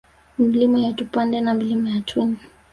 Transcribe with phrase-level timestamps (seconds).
[0.37, 2.35] Milima ya Tupande na Milima ya Twin